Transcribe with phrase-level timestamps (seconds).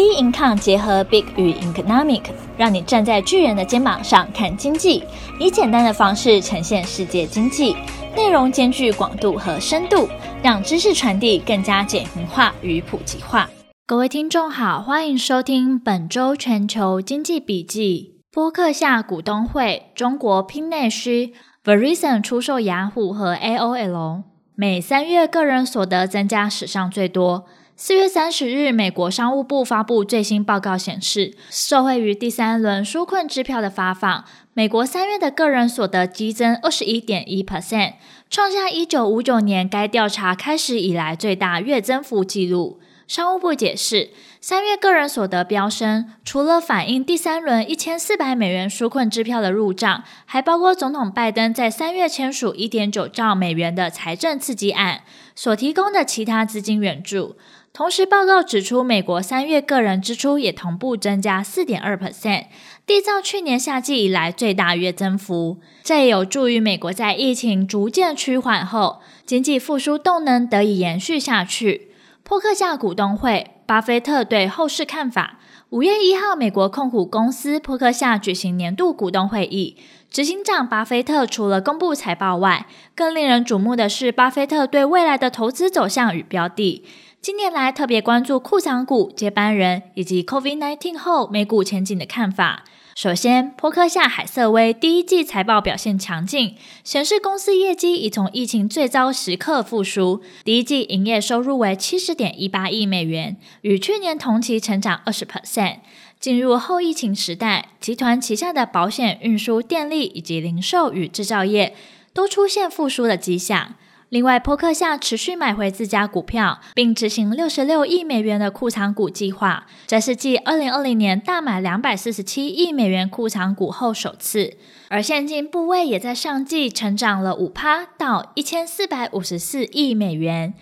[0.00, 2.22] B Income 结合 Big 与 Economic，
[2.56, 5.04] 让你站在巨人的肩膀上看经济，
[5.38, 7.76] 以简单的方式呈现世界经济，
[8.16, 10.08] 内容兼具广度和深度，
[10.42, 13.50] 让知识传递更加简明化与普及化。
[13.86, 18.22] 各位听众好，欢迎收听本周全球经济笔记。
[18.32, 24.22] 播客下股东会，中国拼内需，Verizon 出售雅虎和 AOL，
[24.56, 27.44] 美三月个人所得增加史上最多。
[27.82, 37.94] 四月三十日，美国商务部发布最新报告显示，受惠于第三轮纾困支票的发放，美国三月的个人所得激增二十一点一 percent，
[38.28, 42.78] 创下一九五九年该调查开始以来最大月增幅纪录。
[43.10, 44.10] 商务部解释，
[44.40, 55.00] 三月个人所得飙升，除了反映第三轮一千四百美元纾困支票的入账，还包括总统拜登在三月签署一点九兆美元的财政刺激案
[55.34, 57.34] 所提供的其他资金援助。
[57.72, 62.44] 同时，报告指出，美国三月个人支出也同步增加四点二 percent，
[62.86, 65.58] 缔造去年夏季以来最大月增幅。
[65.82, 71.89] 这也有助于美国在疫情逐渐趋缓后，经济复苏动能得以延续下去。
[72.30, 75.40] 波克夏股东会，巴菲特对后市看法。
[75.70, 79.76] 五月一号，美国控股公司波克夏举行年度股东会议，
[80.08, 86.84] 执行长巴菲特除了公布财报外，更令人瞩目的是巴菲特对未来的投资走向与标的。
[87.22, 92.64] 近年来特别关注库藏股、接班人以及 COVID-19 后美股前景的看法。
[92.96, 100.22] 首先，波克夏海瑟威第一季财报表现强劲，显示公司业绩已从疫情最糟时刻复苏。
[100.44, 105.80] 第一季营业收入为七十点一八亿美元，与去年同期成长二十 percent。
[106.18, 111.74] 进入后疫情时代，集团旗下的保险、运输、电力以及零售与制造业
[112.14, 113.74] 都出现复苏的迹象。
[114.10, 124.56] 另外，波克夏持续买回自家股票，并执行六十六亿美元的库藏股计划，这是继二零二零年大买两百四十七亿美元库藏股后首次。
[124.88, 130.54] 而现金部位也在上季成长了五趴，到一千四百五十四亿美元。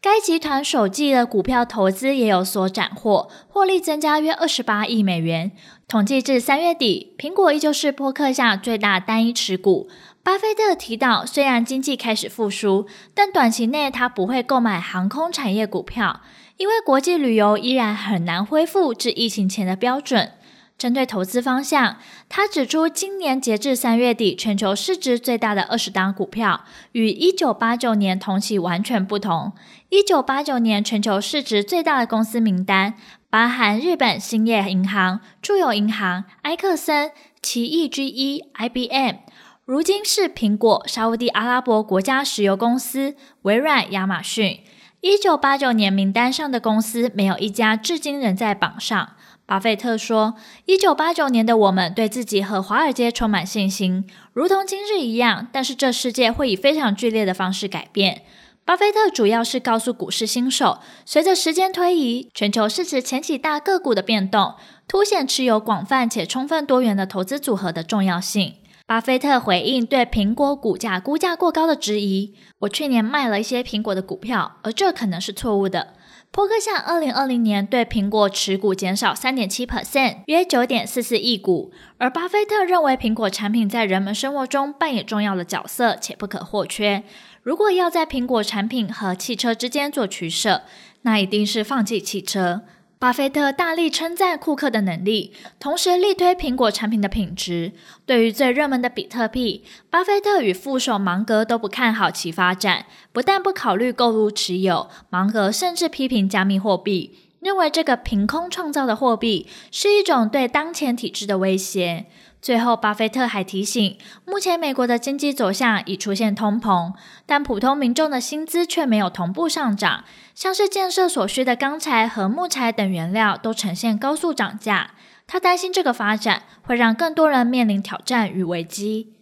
[0.00, 5.52] 该集团首季的股票投资也有所斩获，获利增加约二十八亿美元。
[5.86, 9.88] 统计至三月底，苹果依旧是波克夏最大单一持股。
[10.26, 16.20] 巴菲特提到，虽然经济开始复苏，但短期内他不会购买航空产业股票，
[16.56, 20.32] 因为国际旅游依然很难恢复至疫情前的标准。
[20.76, 21.98] 针对投资方向，
[22.28, 29.52] 他指出，今年截至三月底，全球市值最大的二十档股票，与一九八九年同期完全不同。
[29.90, 32.94] 一九八九年全球市值最大的公司名单，
[33.30, 39.18] 包含日本兴业银行、住友银行、埃克森、奇异 GE、IBM。
[39.66, 44.60] 如今是苹果、沙乌地阿拉伯国家石油公司、微软、亚马逊。
[45.00, 49.16] 一九八九年名单上的公司没有一家至今仍在榜上。
[49.44, 55.48] 巴菲特说：“一九八九年的我们对自己和华尔街充满信心，如同今日一样。
[55.50, 58.22] 但是这世界会以非常剧烈的方式改变。”
[58.64, 64.54] 巴菲特主要是告诉股市新手，随着时间推移，全球市值前几大个股的变动，
[64.86, 68.54] 凸显持有广泛且充分多元的投资组合的重要性。
[68.86, 75.94] 巴菲特回应对苹果股价估价过高的质疑：“我去年卖了一些苹果的股票，而这可能是错误的。”
[76.30, 81.72] 波克夏二零二零年对苹果持股减少三点七 percent，约九点四四亿股。
[81.98, 87.02] 而巴菲特认为苹果产品在人们生活中扮演重要的角色，且不可或缺。
[87.42, 90.62] 如果要在苹果产品和汽车之间做取舍，
[91.02, 92.62] 那一定是放弃汽车。
[92.98, 95.30] 巴菲特大力称赞库克的能力，
[95.60, 97.72] 同时力推苹果产品的品质。
[98.06, 112.06] 对于最热门的比特币，巴菲特与副手芒格都不看好其发展，不但不考虑购入持有，芒格甚至批评加密货币，认为这个凭空创造的货币是一种对当前体制的威胁。
[112.40, 116.92] 最后，巴菲特还提醒，目前美国的经济走向已出现通膨，
[117.26, 120.04] 但普通民众的薪资却没有同步上涨，
[120.34, 124.92] 像是建设所需的钢材和木材等原料都呈现高速涨价。
[125.26, 129.14] 他担心这个发展会让更多人面临挑战与危机。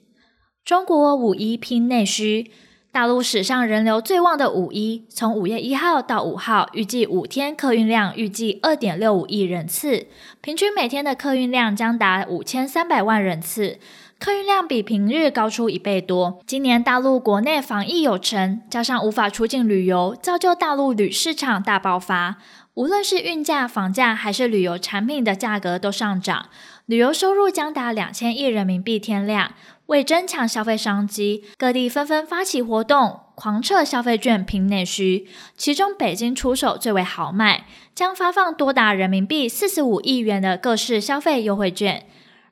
[0.62, 2.50] 中国五一拼内需。
[2.94, 10.06] 大陆史上人流最旺的五一，从五月一号到五号，预计五天客运量预计二点六五亿人次，
[10.40, 13.80] 平均每天的客运量将达五千三百万人次，
[14.20, 16.38] 客运量比平日高出一倍多。
[16.46, 22.36] 今年大陆国内防疫有成，加上无法出境旅游，造就大陆旅市场大爆发。
[22.74, 26.48] 无论是运价、房价还是旅游产品的价格都上涨，
[26.86, 29.52] 旅游收入将达两千亿人民币天量。
[29.86, 42.06] 为增强消费商机，各地纷纷发起活动，狂撤消费券拼内需，其中北京出手最为豪迈，将发放多达人民币四十五亿元的各式消费优惠券。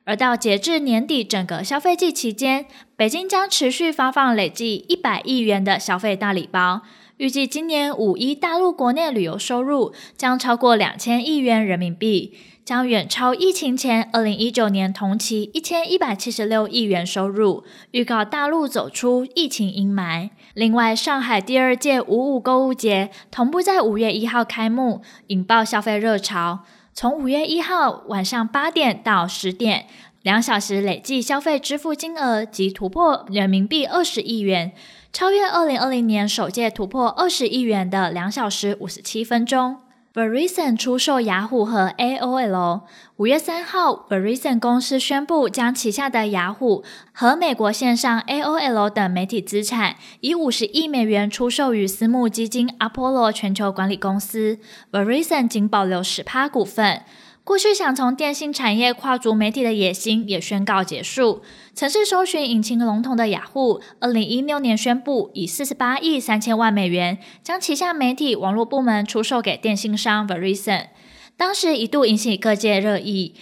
[0.05, 6.81] 而到截至年底整个消费季期间，北京将持续发放累计一百亿元的消费大礼包。
[7.17, 12.33] 预计今年五一大陆国内旅游收入将超过两千亿元人民币，
[12.65, 20.31] 将远超疫情前二零一九年同期一千一百七十六亿元收入，预告大陆走出疫情阴霾。
[20.55, 26.61] 另外，上海第二届五五购物节同步在五月一号开幕，引爆消费热潮。
[26.95, 29.87] 从五月一号晚上八点到十点，
[30.23, 34.71] 两小时累计消费支付金额即突破人民币二十亿元。
[35.11, 39.81] 超越二零二零年首届突破二十亿元的两小时五十七分钟。
[40.13, 42.83] Verizon 出售雅虎和 AOL。
[43.17, 54.59] 五月三号，Verizon 公司宣布将旗下的雅虎和美国线上 AOL 等媒体资产以五十亿美元出售于私募基金 Apollo 全球管理公司。
[54.91, 57.01] Verizon 仅保留十趴股份。
[57.43, 61.41] 过去想从电信产业跨足媒体的野心也宣告结束。
[61.73, 70.87] 曾是搜寻引擎龙头的雅虎，二零一六年宣布以四十八亿三千万美元将旗下媒体网络部门出售给电信商 Verizon，
[71.35, 73.35] 当时一度引起各界热议。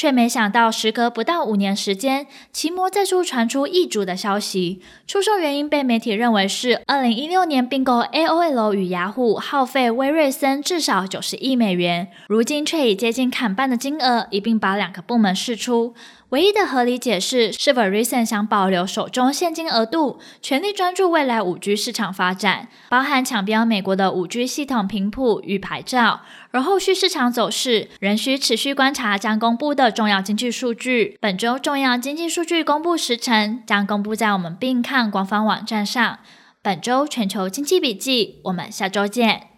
[0.00, 4.80] 却没想到，时隔不到五年时间，奇摩再度传出易主的消息。
[5.06, 15.92] 出售原因被媒体认为是二零一六年并购 AOL 与雅虎，耗费威瑞森至少九十亿美元，如今却以接近砍半的金额一并把两个部门释出。
[16.30, 26.20] 唯一的合理解释是，Verizon 想保留手中现金额度，全力专注未来五 G 市场发展，包含抢标美国的五 G 系统频谱与牌照。
[26.52, 31.18] 而后续市场走势仍需持续观察将公布的重要经济数据。
[31.20, 36.20] 本周重要经济数据公布时程将公布在我们并看官方网站上。
[36.62, 39.49] 本周全球经济笔记，我们下周见。